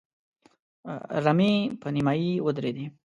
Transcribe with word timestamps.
رمې 1.25 1.53
په 1.81 1.87
نيمايي 1.95 2.31
ودرېدې. 2.45 2.85